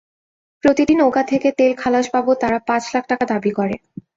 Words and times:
প্রতিটি 0.63 0.93
নৌকা 0.97 1.23
থেকে 1.31 1.47
তেল 1.57 1.71
খালাস 1.81 2.05
বাবদ 2.13 2.35
তারা 2.41 2.57
পাঁচ 2.67 2.83
লাখ 2.93 3.03
টাকা 3.11 3.25
দাবি 3.31 3.51
করে। 3.57 3.75